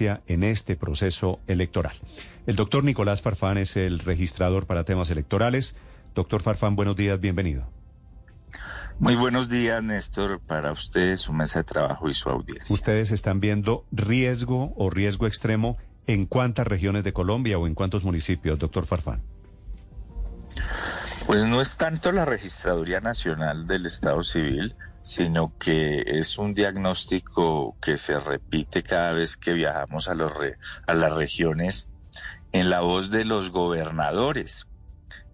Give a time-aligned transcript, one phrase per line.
[0.00, 1.94] en este proceso electoral.
[2.46, 5.76] El doctor Nicolás Farfán es el registrador para temas electorales.
[6.14, 7.68] Doctor Farfán, buenos días, bienvenido.
[9.00, 12.74] Muy buenos días, Néstor, para ustedes, su mesa de trabajo y su audiencia.
[12.74, 15.76] ¿Ustedes están viendo riesgo o riesgo extremo
[16.06, 19.22] en cuántas regiones de Colombia o en cuántos municipios, doctor Farfán?
[21.28, 27.76] Pues no es tanto la Registraduría Nacional del Estado Civil, sino que es un diagnóstico
[27.82, 30.32] que se repite cada vez que viajamos a, los
[30.86, 31.90] a las regiones
[32.52, 34.68] en la voz de los gobernadores,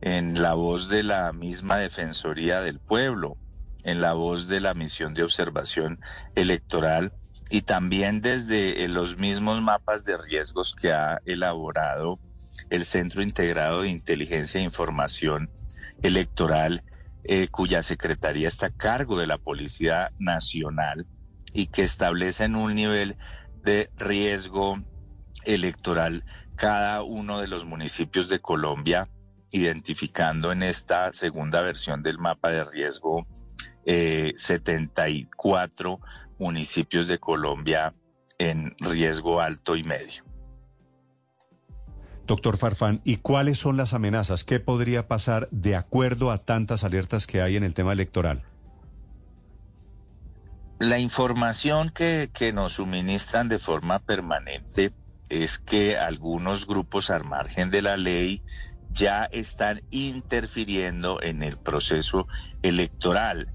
[0.00, 3.36] en la voz de la misma Defensoría del Pueblo,
[3.84, 6.00] en la voz de la misión de observación
[6.34, 7.12] electoral
[7.50, 12.18] y también desde los mismos mapas de riesgos que ha elaborado
[12.70, 15.50] el Centro Integrado de Inteligencia e Información
[16.02, 16.82] electoral
[17.24, 21.06] eh, cuya secretaría está a cargo de la Policía Nacional
[21.52, 23.16] y que establecen un nivel
[23.62, 24.78] de riesgo
[25.44, 26.24] electoral
[26.56, 29.08] cada uno de los municipios de Colombia,
[29.50, 33.26] identificando en esta segunda versión del mapa de riesgo
[33.84, 36.00] eh, 74
[36.38, 37.94] municipios de Colombia
[38.38, 40.24] en riesgo alto y medio.
[42.26, 44.44] Doctor Farfán, ¿y cuáles son las amenazas?
[44.44, 48.44] ¿Qué podría pasar de acuerdo a tantas alertas que hay en el tema electoral?
[50.78, 54.92] La información que, nos suministran de forma permanente
[55.28, 58.42] es que algunos grupos al margen de la ley
[58.90, 62.26] ya están interfiriendo en el proceso
[62.62, 63.48] electoral.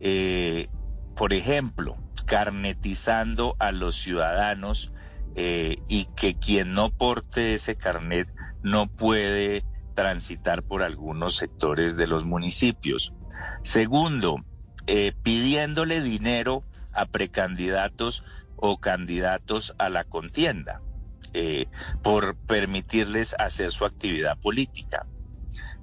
[0.00, 0.68] Eh,
[1.16, 4.92] por ejemplo, carnetizando a los ciudadanos
[5.36, 8.28] eh, y que quien no porte ese carnet
[8.62, 13.14] no puede transitar por algunos sectores de los municipios.
[13.62, 14.44] Segundo,
[14.86, 18.24] eh, pidiéndole dinero a precandidatos
[18.56, 20.80] o candidatos a la contienda
[21.32, 21.66] eh,
[22.02, 25.06] por permitirles hacer su actividad política.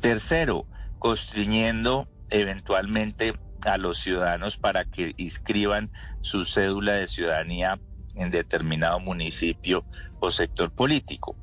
[0.00, 0.66] Tercero,
[0.98, 3.34] constriñendo eventualmente
[3.66, 5.90] a los ciudadanos para que inscriban
[6.20, 7.78] su cédula de ciudadanía
[8.16, 9.84] en determinado municipio
[10.20, 11.36] o sector político.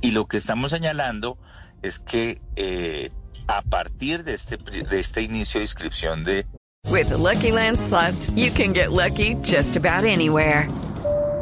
[0.00, 1.38] Y lo que estamos señalando
[1.82, 3.10] es que eh,
[3.46, 6.46] a partir de este, de este inicio de inscripción de...
[6.90, 10.68] With the Lucky Land slots, you can get lucky just about anywhere.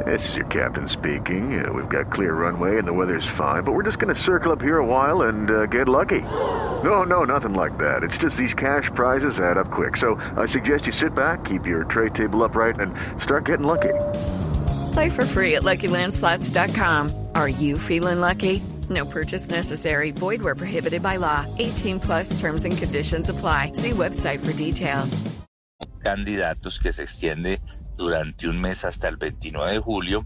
[0.06, 1.64] This is your captain speaking.
[1.64, 4.52] Uh, we've got clear runway and the weather's fine, but we're just going to circle
[4.52, 6.20] up here a while and uh, get lucky.
[6.84, 8.04] No, no, nothing like that.
[8.04, 9.96] It's just these cash prizes add up quick.
[9.96, 13.94] So I suggest you sit back, keep your tray table upright, and start getting lucky.
[14.96, 15.62] Play for free at.
[17.34, 18.62] Are you feeling lucky?
[18.88, 20.10] No purchase necessary.
[20.10, 21.44] Void where prohibited by law.
[21.58, 23.72] 18 plus terms and conditions apply.
[23.74, 25.20] See website for details.
[26.02, 27.60] Candidatos que se extiende
[27.98, 30.24] durante un mes hasta el 29 de julio,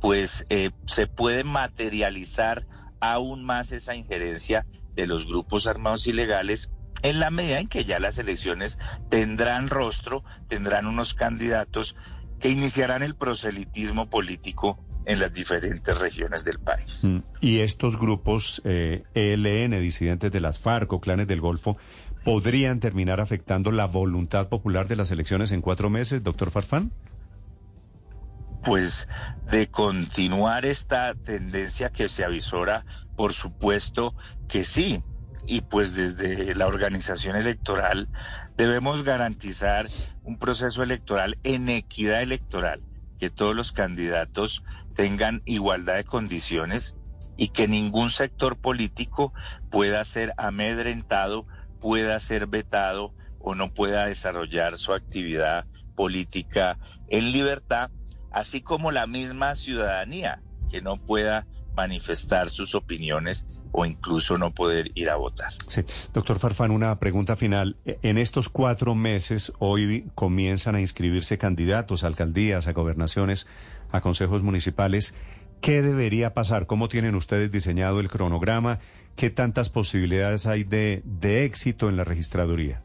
[0.00, 2.64] pues eh, se puede materializar
[3.00, 6.70] aún más esa injerencia de los grupos armados ilegales
[7.02, 8.78] en la medida en que ya las elecciones
[9.10, 11.96] tendrán rostro, tendrán unos candidatos
[12.40, 17.04] que iniciarán el proselitismo político en las diferentes regiones del país.
[17.04, 17.18] Mm.
[17.40, 21.78] Y estos grupos eh, ELN, disidentes de las FARC o clanes del Golfo,
[22.24, 26.90] ¿podrían terminar afectando la voluntad popular de las elecciones en cuatro meses, doctor Farfán?
[28.64, 29.08] Pues
[29.48, 34.12] de continuar esta tendencia que se avisora, por supuesto
[34.48, 35.04] que sí
[35.46, 38.08] y pues desde la organización electoral
[38.56, 39.86] debemos garantizar
[40.22, 42.82] un proceso electoral en equidad electoral,
[43.18, 44.64] que todos los candidatos
[44.94, 46.96] tengan igualdad de condiciones
[47.36, 49.32] y que ningún sector político
[49.70, 51.46] pueda ser amedrentado,
[51.80, 56.78] pueda ser vetado o no pueda desarrollar su actividad política
[57.08, 57.90] en libertad,
[58.32, 61.46] así como la misma ciudadanía, que no pueda
[61.76, 65.52] manifestar sus opiniones o incluso no poder ir a votar.
[65.68, 65.82] Sí,
[66.14, 67.76] doctor Farfán, una pregunta final.
[67.84, 73.46] En estos cuatro meses, hoy comienzan a inscribirse candidatos a alcaldías, a gobernaciones,
[73.92, 75.14] a consejos municipales.
[75.60, 76.66] ¿Qué debería pasar?
[76.66, 78.80] ¿Cómo tienen ustedes diseñado el cronograma?
[79.14, 82.82] ¿Qué tantas posibilidades hay de, de éxito en la registraduría?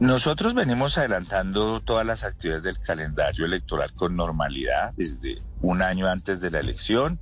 [0.00, 6.40] Nosotros venimos adelantando todas las actividades del calendario electoral con normalidad desde un año antes
[6.40, 7.20] de la elección.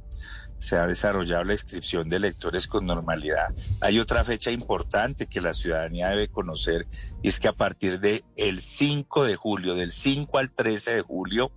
[0.58, 3.54] Se ha desarrollado la inscripción de electores con normalidad.
[3.80, 6.86] Hay otra fecha importante que la ciudadanía debe conocer
[7.22, 11.00] y es que a partir del el 5 de julio, del 5 al 13 de
[11.00, 11.52] julio,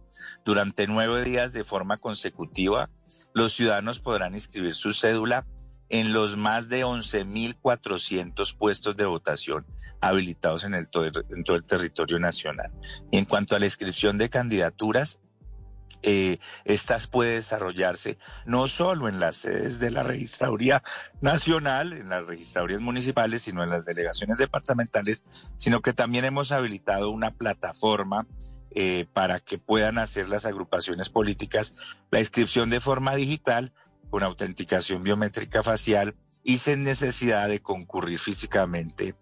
[0.46, 2.90] durante nueve días de forma consecutiva,
[3.34, 5.46] los ciudadanos podrán inscribir su cédula
[5.90, 9.66] en los más de 11.400 puestos de votación
[10.02, 12.72] habilitados en, el, todo el territorio nacional.
[13.12, 15.20] Y en cuanto a la inscripción de candidaturas,
[16.02, 20.82] eh, estas puede desarrollarse no solo en las sedes de la Registraduría
[21.20, 25.26] Nacional, en las registradurías municipales, sino en las delegaciones departamentales,
[25.58, 28.26] sino que también hemos habilitado una plataforma
[28.72, 31.74] eh, para que puedan hacer las agrupaciones políticas
[32.12, 33.74] la inscripción de forma digital
[34.10, 39.16] con autenticación biométrica facial y sin necesidad de concurrir físicamente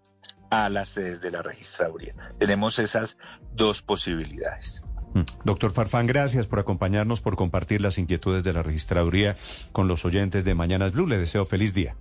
[0.50, 2.14] a las sedes de la registraduría.
[2.38, 3.18] Tenemos esas
[3.54, 4.82] dos posibilidades.
[5.14, 5.22] Mm.
[5.44, 9.36] Doctor Farfán, gracias por acompañarnos, por compartir las inquietudes de la registraduría
[9.72, 11.06] con los oyentes de Mañanas Blue.
[11.06, 11.96] Le deseo feliz día.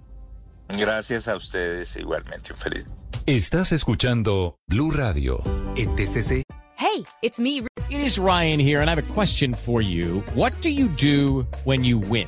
[0.69, 2.53] Gracias a ustedes igualmente.
[2.53, 2.95] Un feliz día.
[3.25, 5.39] Estás escuchando Blue Radio
[5.75, 6.43] en TCC.
[6.77, 7.65] Hey, it's me.
[7.89, 10.21] It is Ryan here, and I have a question for you.
[10.35, 12.27] What do you do when you win?